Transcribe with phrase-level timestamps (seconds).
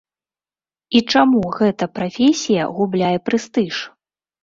[0.99, 3.73] І чаму гэта прафесія губляе прэстыж?